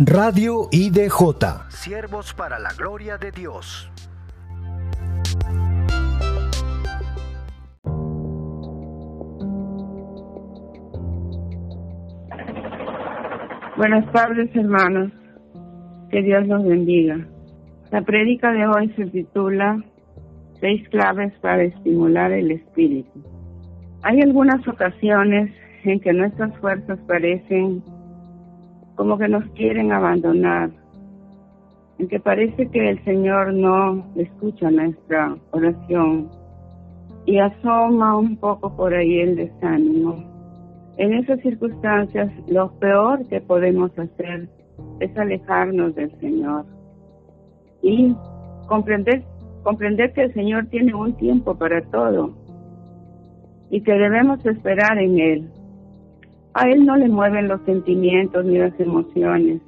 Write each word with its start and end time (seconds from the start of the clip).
Radio 0.00 0.66
IDJ. 0.72 1.68
Siervos 1.68 2.34
para 2.34 2.58
la 2.58 2.70
gloria 2.76 3.16
de 3.16 3.30
Dios. 3.30 3.88
Buenas 13.76 14.10
tardes, 14.10 14.50
hermanos. 14.56 15.12
Que 16.10 16.22
Dios 16.22 16.44
los 16.48 16.64
bendiga. 16.64 17.24
La 17.92 18.02
prédica 18.02 18.50
de 18.50 18.66
hoy 18.66 18.92
se 18.96 19.06
titula 19.06 19.80
Seis 20.58 20.88
claves 20.88 21.32
para 21.40 21.62
estimular 21.62 22.32
el 22.32 22.50
espíritu. 22.50 23.22
Hay 24.02 24.20
algunas 24.22 24.66
ocasiones 24.66 25.54
en 25.84 26.00
que 26.00 26.12
nuestras 26.12 26.52
fuerzas 26.58 26.98
parecen 27.06 27.80
como 28.94 29.18
que 29.18 29.28
nos 29.28 29.44
quieren 29.50 29.92
abandonar, 29.92 30.70
en 31.98 32.08
que 32.08 32.20
parece 32.20 32.68
que 32.70 32.90
el 32.90 33.04
Señor 33.04 33.54
no 33.54 34.04
escucha 34.16 34.70
nuestra 34.70 35.36
oración 35.50 36.30
y 37.26 37.38
asoma 37.38 38.16
un 38.16 38.36
poco 38.36 38.74
por 38.76 38.94
ahí 38.94 39.20
el 39.20 39.36
desánimo. 39.36 40.22
En 40.96 41.14
esas 41.14 41.40
circunstancias, 41.40 42.30
lo 42.46 42.70
peor 42.78 43.26
que 43.28 43.40
podemos 43.40 43.90
hacer 43.98 44.48
es 45.00 45.16
alejarnos 45.16 45.94
del 45.94 46.10
Señor 46.20 46.64
y 47.82 48.14
comprender, 48.68 49.22
comprender 49.62 50.12
que 50.12 50.22
el 50.22 50.34
Señor 50.34 50.66
tiene 50.66 50.94
un 50.94 51.14
tiempo 51.14 51.54
para 51.56 51.82
todo 51.90 52.34
y 53.70 53.80
que 53.80 53.92
debemos 53.92 54.44
esperar 54.46 54.98
en 54.98 55.18
Él. 55.18 55.50
A 56.54 56.68
Él 56.68 56.86
no 56.86 56.96
le 56.96 57.08
mueven 57.08 57.48
los 57.48 57.60
sentimientos 57.62 58.44
ni 58.44 58.58
las 58.58 58.78
emociones. 58.78 59.60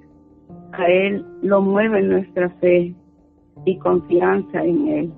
A 0.72 0.86
Él 0.86 1.24
lo 1.42 1.60
mueve 1.60 2.00
nuestra 2.02 2.48
fe 2.60 2.94
y 3.64 3.78
confianza 3.78 4.62
en 4.62 4.88
Él. 4.88 5.12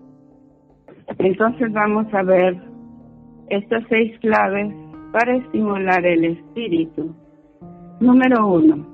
Entonces 1.18 1.70
vamos 1.72 2.06
a 2.14 2.22
ver 2.22 2.56
estas 3.50 3.84
seis 3.90 4.18
claves 4.20 4.74
para 5.12 5.36
estimular 5.36 6.04
el 6.06 6.24
espíritu. 6.24 7.14
Número 8.00 8.46
uno, 8.46 8.86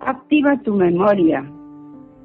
activa 0.00 0.58
tu 0.62 0.74
memoria. 0.74 1.44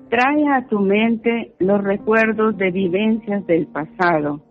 Trae 0.09 0.47
a 0.47 0.65
tu 0.67 0.79
mente 0.79 1.53
los 1.59 1.83
recuerdos 1.83 2.57
de 2.57 2.71
vivencias 2.71 3.45
del 3.47 3.67
pasado 3.67 4.41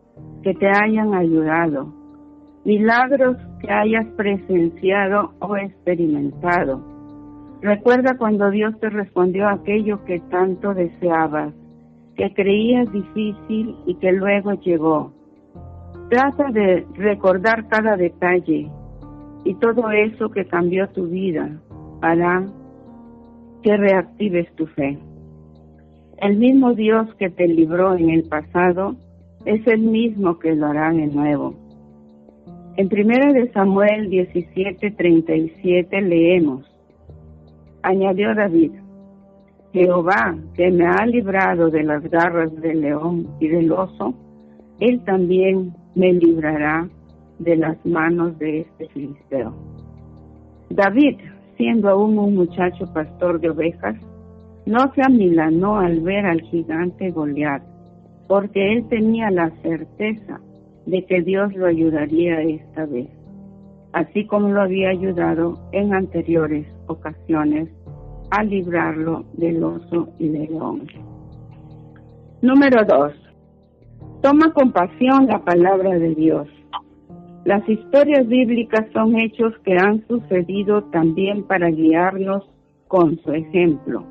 que 0.43 0.55
te 0.55 0.69
hayan 0.69 1.15
ayudado 1.15 2.00
milagros 2.65 3.37
que 3.61 3.71
hayas 3.71 4.07
presenciado 4.17 5.33
o 5.41 5.57
experimentado. 5.57 6.81
Recuerda 7.63 8.17
cuando 8.17 8.51
Dios 8.51 8.79
te 8.81 8.89
respondió 8.89 9.49
aquello 9.49 10.05
que 10.05 10.21
tanto 10.31 10.75
deseabas, 10.75 11.53
que 12.17 12.33
creías 12.35 12.91
difícil 12.93 13.77
y 13.87 13.95
que 13.97 14.13
luego 14.13 14.53
llegó. 14.55 15.13
Trata 16.09 16.51
de 16.51 16.87
recordar 16.95 17.69
cada 17.69 17.97
detalle 17.97 18.71
y 19.45 19.55
todo 19.55 19.91
eso 19.91 20.31
que 20.31 20.47
cambió 20.47 20.89
tu 20.89 21.07
vida 21.07 21.51
hará 22.03 22.45
que 23.63 23.77
reactives 23.77 24.53
tu 24.57 24.67
fe. 24.67 24.99
El 26.19 26.37
mismo 26.37 26.75
Dios 26.75 27.09
que 27.19 27.31
te 27.31 27.47
libró 27.47 27.95
en 27.97 28.11
el 28.11 28.25
pasado 28.25 28.97
es 29.45 29.67
el 29.67 29.81
mismo 29.81 30.39
que 30.39 30.55
lo 30.55 30.67
hará 30.67 30.91
de 30.91 31.07
nuevo. 31.07 31.55
En 32.81 32.89
primera 32.89 33.31
de 33.35 33.53
Samuel 33.53 34.09
17:37 34.09 36.01
leemos, 36.01 36.65
añadió 37.83 38.35
David, 38.35 38.73
Jehová 39.75 40.35
que 40.55 40.71
me 40.71 40.87
ha 40.87 41.05
librado 41.05 41.69
de 41.69 41.83
las 41.83 42.03
garras 42.05 42.59
del 42.63 42.81
león 42.81 43.29
y 43.39 43.49
del 43.49 43.71
oso, 43.71 44.15
él 44.79 45.05
también 45.05 45.75
me 45.95 46.15
librará 46.15 46.89
de 47.39 47.57
las 47.57 47.77
manos 47.85 48.39
de 48.39 48.61
este 48.61 48.89
filisteo. 48.89 49.55
David, 50.71 51.19
siendo 51.59 51.91
aún 51.91 52.19
un 52.19 52.35
muchacho 52.35 52.91
pastor 52.95 53.43
de 53.43 53.51
ovejas, 53.51 53.97
no 54.65 54.91
se 54.95 55.03
amilanó 55.03 55.81
al 55.81 56.01
ver 56.01 56.25
al 56.25 56.41
gigante 56.41 57.11
Goliat, 57.11 57.63
porque 58.27 58.73
él 58.73 58.89
tenía 58.89 59.31
la 59.31 59.51
certeza 59.61 60.41
de 60.91 61.05
que 61.07 61.23
Dios 61.23 61.55
lo 61.55 61.67
ayudaría 61.67 62.43
esta 62.43 62.85
vez, 62.85 63.09
así 63.93 64.27
como 64.27 64.49
lo 64.49 64.63
había 64.63 64.91
ayudado 64.91 65.57
en 65.71 65.95
anteriores 65.95 66.67
ocasiones 66.89 67.69
a 68.31 68.43
librarlo 68.43 69.25
del 69.35 69.63
oso 69.63 70.09
y 70.19 70.29
del 70.29 70.51
león. 70.51 70.83
Número 72.43 72.85
dos, 72.85 73.13
toma 74.21 74.53
con 74.53 74.73
pasión 74.73 75.27
la 75.27 75.45
palabra 75.45 75.91
de 75.91 76.15
Dios. 76.15 76.49
Las 77.45 77.67
historias 77.69 78.27
bíblicas 78.27 78.87
son 78.93 79.17
hechos 79.17 79.55
que 79.65 79.77
han 79.79 80.05
sucedido 80.09 80.83
también 80.91 81.45
para 81.45 81.71
guiarnos 81.71 82.45
con 82.89 83.17
su 83.21 83.33
ejemplo 83.33 84.05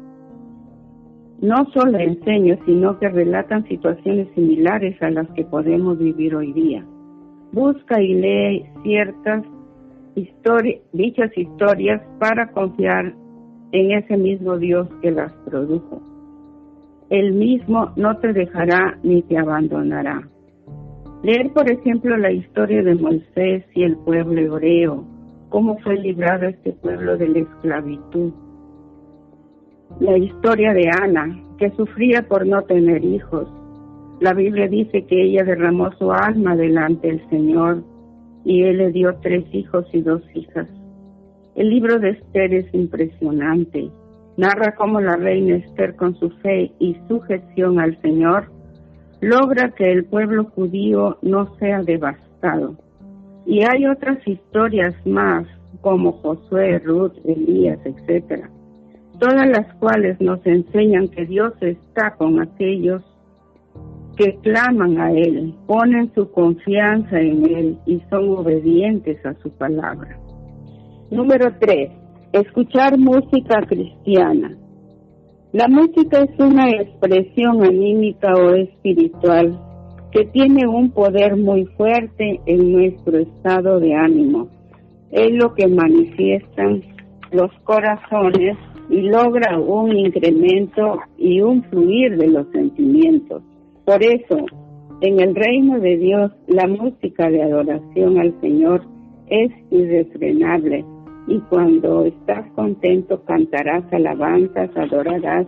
no 1.42 1.66
solo 1.74 1.98
enseño, 1.98 2.58
sino 2.66 3.00
que 3.00 3.10
relatan 3.10 3.68
situaciones 3.68 4.28
similares 4.36 5.02
a 5.02 5.10
las 5.10 5.28
que 5.32 5.46
podemos 5.46 5.98
vivir 5.98 6.36
hoy 6.36 6.52
día. 6.54 6.86
Busca 7.52 8.02
y 8.02 8.14
lee 8.14 8.66
ciertas 8.84 9.44
dichas 10.92 11.32
historias 11.38 12.02
para 12.20 12.52
confiar 12.52 13.14
en 13.72 13.92
ese 13.92 14.18
mismo 14.18 14.58
Dios 14.58 14.88
que 15.02 15.12
las 15.12 15.32
produjo. 15.46 16.02
Él 17.10 17.34
mismo 17.34 17.92
no 17.96 18.18
te 18.18 18.34
dejará 18.34 18.98
ni 19.04 19.22
te 19.24 19.38
abandonará. 19.38 20.28
Leer, 21.24 21.52
por 21.54 21.70
ejemplo, 21.72 22.18
la 22.18 22.32
historia 22.32 22.84
de 22.84 22.96
Moisés 22.96 23.64
y 23.74 23.84
el 23.84 23.98
pueblo 23.98 24.40
hebreo, 24.40 25.04
cómo 25.50 25.78
fue 25.80 25.98
librado 25.98 26.48
este 26.48 26.74
pueblo 26.74 27.18
de 27.18 27.28
la 27.30 27.40
esclavitud 27.40 28.32
la 30.00 30.18
historia 30.18 30.74
de 30.74 30.90
Ana, 30.90 31.38
que 31.58 31.72
sufría 31.72 32.22
por 32.28 32.46
no 32.46 32.62
tener 32.64 33.04
hijos. 33.04 33.48
La 34.22 34.34
Biblia 34.34 34.68
dice 34.68 35.06
que 35.06 35.24
ella 35.24 35.44
derramó 35.44 35.92
su 35.94 36.12
alma 36.12 36.56
delante 36.56 37.08
del 37.08 37.30
Señor 37.30 37.84
y 38.46 38.64
Él 38.64 38.78
le 38.78 38.92
dio 38.92 39.16
tres 39.22 39.44
hijos 39.54 39.86
y 39.92 40.02
dos 40.02 40.22
hijas. 40.34 40.68
El 41.56 41.70
libro 41.70 42.00
de 42.00 42.12
Esther 42.12 42.54
es 42.54 42.74
impresionante. 42.74 43.90
Narra 44.38 44.76
cómo 44.76 45.02
la 45.02 45.18
reina 45.18 45.58
Esther 45.58 45.96
con 45.96 46.16
su 46.16 46.30
fe 46.42 46.72
y 46.80 46.96
sujeción 47.10 47.80
al 47.80 48.00
Señor 48.02 48.50
logra 49.20 49.72
que 49.72 49.92
el 49.92 50.06
pueblo 50.06 50.46
judío 50.46 51.18
no 51.22 51.54
sea 51.58 51.82
devastado. 51.82 52.78
Y 53.46 53.64
hay 53.66 53.86
otras 53.86 54.26
historias 54.26 54.96
más 55.06 55.46
como 55.82 56.14
Josué, 56.14 56.80
Ruth, 56.80 57.14
Elías, 57.26 57.80
etcétera 57.84 58.50
todas 59.20 59.48
las 59.48 59.74
cuales 59.76 60.20
nos 60.22 60.46
enseñan 60.46 61.10
que 61.10 61.26
Dios 61.26 61.54
está 61.62 62.16
con 62.16 62.42
aquellos 62.42 63.04
que 64.18 64.38
claman 64.42 65.00
a 65.00 65.12
Él, 65.12 65.54
ponen 65.66 66.12
su 66.14 66.30
confianza 66.32 67.20
en 67.20 67.46
Él 67.46 67.78
y 67.86 68.02
son 68.10 68.30
obedientes 68.30 69.26
a 69.26 69.34
su 69.36 69.50
palabra. 69.52 70.18
Número 71.12 71.54
tres, 71.60 71.92
escuchar 72.34 72.98
música 72.98 73.62
cristiana. 73.68 74.58
La 75.54 75.68
música 75.68 76.22
es 76.22 76.40
una 76.40 76.70
expresión 76.70 77.64
anímica 77.64 78.34
o 78.34 78.54
espiritual 78.54 79.60
que 80.12 80.26
tiene 80.26 80.68
un 80.68 80.92
poder 80.92 81.36
muy 81.38 81.66
fuerte 81.78 82.40
en 82.46 82.74
nuestro 82.74 83.18
estado 83.20 83.80
de 83.80 83.94
ánimo. 83.94 84.50
Es 85.12 85.32
lo 85.32 85.54
que 85.54 85.68
manifiestan 85.68 86.84
los 87.32 87.52
corazones 87.64 88.58
y 88.90 89.02
logra 89.02 89.60
un 89.60 89.96
incremento 89.96 91.00
y 91.18 91.42
un 91.42 91.64
fluir 91.64 92.18
de 92.18 92.28
los 92.28 92.48
sentimientos. 92.52 93.44
Por 93.86 94.04
eso, 94.04 94.46
en 95.02 95.20
el 95.20 95.36
reino 95.36 95.80
de 95.80 95.98
Dios, 95.98 96.32
la 96.48 96.68
música 96.68 97.30
de 97.30 97.44
adoración 97.44 98.18
al 98.18 98.40
Señor 98.42 98.82
es 99.28 99.52
irrefrenable 99.72 100.84
y 101.28 101.40
cuando 101.50 102.06
estás 102.06 102.46
contento 102.56 103.24
cantarás 103.26 103.84
alabanzas, 103.94 104.76
adorarás 104.76 105.46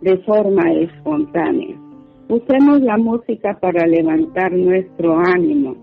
de 0.00 0.18
forma 0.18 0.72
espontánea. 0.72 1.76
Usemos 2.28 2.80
la 2.80 2.96
música 2.96 3.58
para 3.60 3.86
levantar 3.86 4.52
nuestro 4.52 5.18
ánimo. 5.18 5.76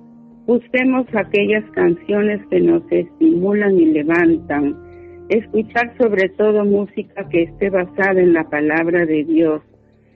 Busquemos 0.45 1.05
aquellas 1.13 1.63
canciones 1.71 2.45
que 2.49 2.59
nos 2.59 2.83
estimulan 2.91 3.79
y 3.79 3.85
levantan 3.85 4.88
escuchar 5.29 5.95
sobre 5.97 6.29
todo 6.29 6.65
música 6.65 7.27
que 7.29 7.43
esté 7.43 7.69
basada 7.69 8.19
en 8.19 8.33
la 8.33 8.49
palabra 8.49 9.05
de 9.05 9.23
Dios. 9.23 9.61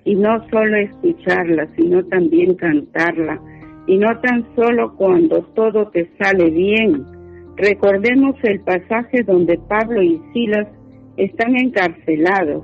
Y 0.06 0.15
no 0.15 0.48
solo 0.50 0.75
escucharla, 0.77 1.68
sino 1.77 2.04
también 2.06 2.56
cantarla. 2.56 3.39
Y 3.88 3.98
no 3.98 4.19
tan 4.19 4.45
solo 4.56 4.95
cuando 4.95 5.44
todo 5.56 5.89
te 5.89 6.10
sale 6.19 6.50
bien. 6.50 7.06
Recordemos 7.56 8.36
el 8.44 8.60
pasaje 8.62 9.24
donde 9.24 9.60
Pablo 9.69 10.01
y 10.01 10.19
Silas 10.33 10.68
están 11.18 11.56
encarcelados, 11.56 12.63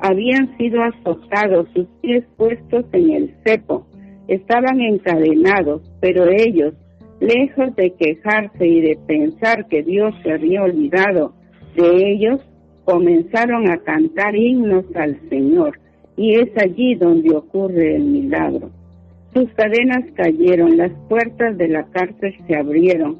habían 0.00 0.56
sido 0.56 0.82
azotados, 0.82 1.68
sus 1.74 1.88
pies 2.00 2.24
puestos 2.36 2.84
en 2.92 3.10
el 3.10 3.34
cepo, 3.44 3.86
estaban 4.28 4.80
encadenados, 4.80 5.82
pero 6.00 6.28
ellos, 6.28 6.74
lejos 7.18 7.74
de 7.74 7.92
quejarse 7.94 8.66
y 8.66 8.80
de 8.80 8.98
pensar 9.08 9.66
que 9.66 9.82
Dios 9.82 10.14
se 10.22 10.32
había 10.32 10.62
olvidado 10.62 11.32
de 11.78 12.12
ellos, 12.12 12.40
comenzaron 12.84 13.70
a 13.70 13.78
cantar 13.78 14.34
himnos 14.34 14.84
al 14.96 15.18
Señor, 15.28 15.78
y 16.16 16.34
es 16.34 16.50
allí 16.56 16.94
donde 16.94 17.34
ocurre 17.36 17.96
el 17.96 18.04
milagro. 18.04 18.70
Sus 19.32 19.48
cadenas 19.52 20.04
cayeron, 20.14 20.76
las 20.76 20.92
puertas 21.08 21.56
de 21.56 21.68
la 21.68 21.84
cárcel 21.84 22.34
se 22.46 22.56
abrieron, 22.56 23.18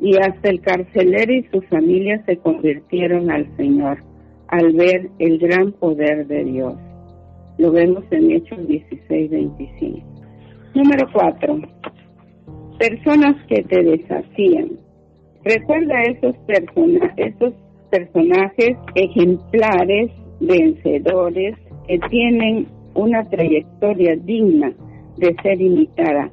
y 0.00 0.16
hasta 0.16 0.50
el 0.50 0.60
carcelero 0.60 1.32
y 1.32 1.44
su 1.52 1.60
familia 1.62 2.22
se 2.26 2.36
convirtieron 2.38 3.30
al 3.30 3.46
Señor 3.56 3.98
al 4.48 4.72
ver 4.72 5.08
el 5.18 5.38
gran 5.38 5.72
poder 5.72 6.26
de 6.26 6.44
Dios. 6.44 6.74
Lo 7.56 7.72
vemos 7.72 8.04
en 8.10 8.32
Hechos 8.32 8.66
16, 8.66 9.30
25. 9.30 10.00
Número 10.74 11.08
4. 11.12 11.60
Personas 12.78 13.36
que 13.46 13.62
te 13.62 13.82
desafían. 13.82 14.72
Recuerda 15.44 16.02
esos, 16.02 16.36
persona 16.46 17.14
esos 17.16 17.54
personajes 17.92 18.78
ejemplares, 18.94 20.10
vencedores, 20.40 21.54
que 21.86 21.98
tienen 22.08 22.66
una 22.94 23.22
trayectoria 23.28 24.16
digna 24.16 24.72
de 25.18 25.36
ser 25.42 25.60
imitada. 25.60 26.30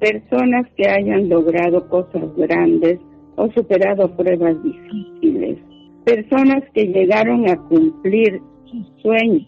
Personas 0.00 0.66
que 0.76 0.86
hayan 0.86 1.30
logrado 1.30 1.88
cosas 1.88 2.22
grandes 2.36 3.00
o 3.36 3.50
superado 3.52 4.14
pruebas 4.16 4.62
difíciles. 4.62 5.58
Personas 6.04 6.62
que 6.74 6.84
llegaron 6.84 7.48
a 7.48 7.56
cumplir 7.56 8.40
sus 8.66 9.02
sueños. 9.02 9.46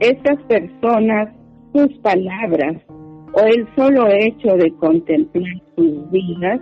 Estas 0.00 0.42
personas, 0.44 1.28
sus 1.74 1.92
palabras 1.98 2.80
o 3.34 3.40
el 3.40 3.66
solo 3.76 4.08
hecho 4.08 4.56
de 4.56 4.72
contemplar 4.76 5.62
sus 5.76 6.10
vidas 6.10 6.60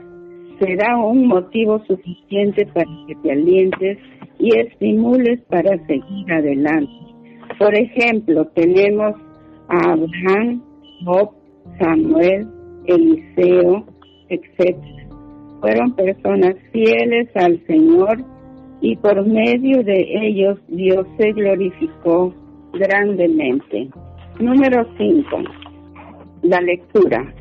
será 0.59 0.97
un 0.97 1.27
motivo 1.27 1.83
suficiente 1.87 2.67
para 2.67 2.91
que 3.07 3.15
te 3.17 3.33
alientes 3.33 3.99
y 4.39 4.57
estimules 4.57 5.41
para 5.49 5.79
seguir 5.87 6.33
adelante. 6.33 6.93
Por 7.59 7.75
ejemplo, 7.75 8.47
tenemos 8.55 9.15
a 9.69 9.93
Abraham, 9.93 10.63
Job, 11.05 11.31
Samuel, 11.79 12.49
Eliseo, 12.87 13.87
etc. 14.29 14.77
Fueron 15.61 15.95
personas 15.95 16.57
fieles 16.73 17.29
al 17.37 17.65
Señor 17.67 18.19
y 18.81 18.97
por 18.97 19.25
medio 19.27 19.83
de 19.85 20.07
ellos 20.27 20.59
Dios 20.69 21.07
se 21.19 21.33
glorificó 21.33 22.35
grandemente. 22.73 23.89
Número 24.41 24.85
5. 24.99 25.37
La 26.43 26.61
lectura. 26.61 27.33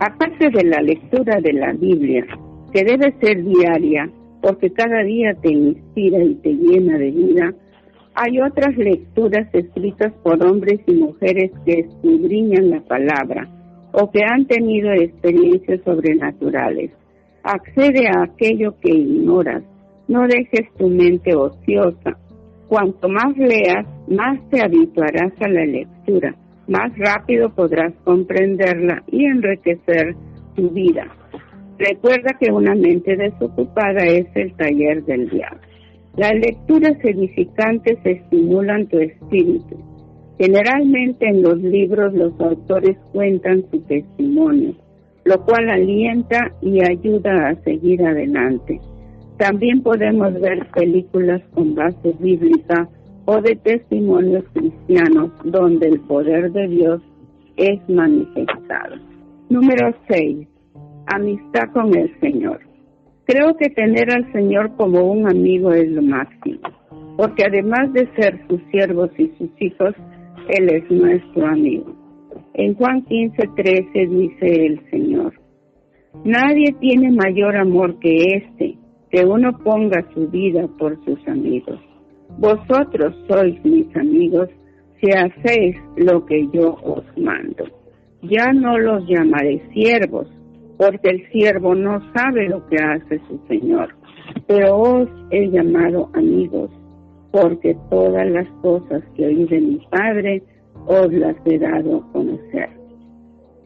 Aparte 0.00 0.50
de 0.50 0.64
la 0.64 0.82
lectura 0.82 1.40
de 1.40 1.52
la 1.52 1.72
Biblia, 1.72 2.26
que 2.70 2.84
debe 2.84 3.14
ser 3.20 3.44
diaria, 3.44 4.10
porque 4.42 4.70
cada 4.70 5.02
día 5.02 5.34
te 5.34 5.52
inspira 5.52 6.22
y 6.22 6.34
te 6.36 6.54
llena 6.54 6.98
de 6.98 7.10
vida, 7.10 7.54
hay 8.14 8.40
otras 8.40 8.76
lecturas 8.76 9.48
escritas 9.52 10.12
por 10.22 10.44
hombres 10.44 10.80
y 10.86 10.92
mujeres 10.92 11.52
que 11.64 11.80
escudriñan 11.80 12.70
la 12.70 12.80
palabra 12.80 13.48
o 13.92 14.10
que 14.10 14.20
han 14.24 14.46
tenido 14.46 14.92
experiencias 14.92 15.80
sobrenaturales. 15.84 16.90
Accede 17.42 18.08
a 18.08 18.24
aquello 18.24 18.74
que 18.80 18.92
ignoras. 18.92 19.62
No 20.08 20.26
dejes 20.26 20.72
tu 20.76 20.88
mente 20.88 21.34
ociosa. 21.34 22.18
Cuanto 22.68 23.08
más 23.08 23.36
leas, 23.36 23.86
más 24.08 24.38
te 24.50 24.62
habituarás 24.62 25.32
a 25.40 25.48
la 25.48 25.64
lectura. 25.64 26.34
Más 26.68 26.96
rápido 26.98 27.50
podrás 27.50 27.92
comprenderla 28.04 29.02
y 29.10 29.24
enriquecer 29.24 30.14
tu 30.54 30.70
vida. 30.70 31.06
Recuerda 31.80 32.36
que 32.38 32.52
una 32.52 32.74
mente 32.74 33.16
desocupada 33.16 34.04
es 34.04 34.26
el 34.34 34.52
taller 34.52 35.02
del 35.04 35.30
diablo. 35.30 35.60
Las 36.14 36.34
lecturas 36.34 36.92
edificantes 37.02 37.96
estimulan 38.04 38.86
tu 38.88 38.98
espíritu. 38.98 39.78
Generalmente 40.38 41.26
en 41.26 41.40
los 41.40 41.56
libros 41.56 42.12
los 42.12 42.38
autores 42.38 42.98
cuentan 43.12 43.64
su 43.70 43.80
testimonio, 43.80 44.74
lo 45.24 45.42
cual 45.46 45.70
alienta 45.70 46.52
y 46.60 46.82
ayuda 46.82 47.48
a 47.48 47.54
seguir 47.62 48.04
adelante. 48.04 48.78
También 49.38 49.82
podemos 49.82 50.38
ver 50.38 50.66
películas 50.74 51.40
con 51.54 51.74
base 51.74 52.14
bíblica 52.20 52.90
o 53.24 53.40
de 53.40 53.56
testimonios 53.56 54.44
cristianos 54.52 55.30
donde 55.44 55.88
el 55.88 56.00
poder 56.00 56.52
de 56.52 56.68
Dios 56.68 57.00
es 57.56 57.80
manifestado. 57.88 58.96
Número 59.48 59.94
6 60.08 60.49
amistad 61.14 61.72
con 61.72 61.96
el 61.96 62.18
Señor. 62.20 62.60
Creo 63.26 63.56
que 63.56 63.70
tener 63.70 64.10
al 64.12 64.32
Señor 64.32 64.74
como 64.76 65.12
un 65.12 65.28
amigo 65.28 65.72
es 65.72 65.88
lo 65.90 66.02
máximo, 66.02 66.60
porque 67.16 67.44
además 67.46 67.92
de 67.92 68.08
ser 68.16 68.40
sus 68.48 68.60
siervos 68.70 69.10
y 69.18 69.28
sus 69.38 69.50
hijos, 69.60 69.94
Él 70.48 70.68
es 70.68 70.90
nuestro 70.90 71.46
amigo. 71.46 71.94
En 72.54 72.74
Juan 72.74 73.02
15, 73.02 73.36
13 73.56 74.06
dice 74.06 74.66
el 74.66 74.90
Señor, 74.90 75.34
Nadie 76.24 76.74
tiene 76.80 77.12
mayor 77.12 77.56
amor 77.56 77.98
que 78.00 78.16
este, 78.34 78.76
que 79.10 79.24
uno 79.24 79.56
ponga 79.58 80.04
su 80.12 80.28
vida 80.28 80.66
por 80.78 81.02
sus 81.04 81.18
amigos. 81.28 81.78
Vosotros 82.38 83.14
sois 83.28 83.64
mis 83.64 83.94
amigos 83.96 84.48
si 85.00 85.10
hacéis 85.10 85.76
lo 85.96 86.26
que 86.26 86.48
yo 86.52 86.76
os 86.82 87.04
mando. 87.16 87.64
Ya 88.22 88.52
no 88.52 88.76
los 88.78 89.06
llamaré 89.06 89.62
siervos, 89.72 90.26
porque 90.80 91.10
el 91.10 91.30
siervo 91.30 91.74
no 91.74 92.00
sabe 92.14 92.48
lo 92.48 92.66
que 92.68 92.76
hace 92.76 93.20
su 93.28 93.38
Señor. 93.48 93.94
Pero 94.46 94.78
os 94.78 95.08
he 95.30 95.50
llamado 95.50 96.08
amigos, 96.14 96.70
porque 97.30 97.76
todas 97.90 98.26
las 98.30 98.48
cosas 98.62 99.02
que 99.14 99.26
oí 99.26 99.44
de 99.44 99.60
mi 99.60 99.86
Padre 99.90 100.42
os 100.86 101.12
las 101.12 101.36
he 101.44 101.58
dado 101.58 101.98
a 101.98 102.12
conocer. 102.12 102.70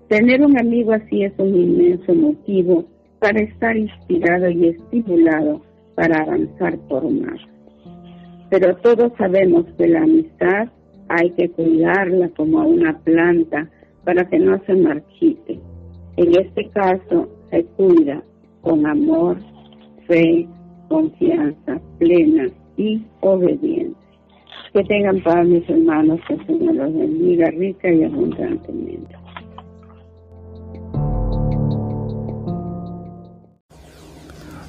Tener 0.09 0.45
un 0.45 0.59
amigo 0.59 0.93
así 0.93 1.23
es 1.23 1.33
un 1.39 1.55
inmenso 1.55 2.13
motivo 2.17 2.85
para 3.21 3.41
estar 3.43 3.77
inspirado 3.77 4.51
y 4.51 4.71
estimulado 4.71 5.63
para 5.95 6.21
avanzar 6.21 6.77
por 6.89 7.09
más. 7.09 7.39
Pero 8.51 8.75
todos 8.79 9.13
sabemos 9.17 9.67
que 9.79 9.87
la 9.87 10.03
amistad 10.03 10.67
hay 11.09 11.31
que 11.31 11.49
cuidarla 11.49 12.29
como 12.31 12.61
a 12.61 12.67
una 12.67 12.99
planta 13.05 13.71
para 14.03 14.29
que 14.29 14.41
no 14.41 14.61
se 14.67 14.75
marchite 14.75 15.61
en 16.17 16.37
este 16.37 16.69
caso, 16.71 17.29
se 17.51 17.65
cuida 17.77 18.23
con 18.63 18.87
amor, 18.87 19.37
fe, 20.07 20.49
confianza 20.89 21.81
plena 21.99 22.47
y 22.77 23.05
obediencia. 23.21 23.97
Que 24.73 24.83
tengan 24.85 25.23
paz, 25.23 25.47
mis 25.47 25.69
hermanos, 25.69 26.21
que 26.27 26.35
el 26.35 26.47
Señor 26.47 26.75
los 26.75 26.95
bendiga 26.95 27.51
rica 27.51 27.91
y 27.91 28.05
abundantemente. 28.05 29.17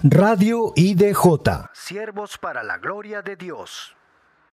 Radio 0.04 0.72
IDJ. 0.76 1.72
Siervos 1.74 2.38
para 2.38 2.64
la 2.64 2.78
gloria 2.78 3.24
de 3.24 3.36
Dios. 3.36 3.96